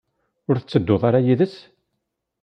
Ur 0.49 0.55
tettedduḍ 0.57 1.01
ara 1.07 1.19
yid-s? 1.25 1.55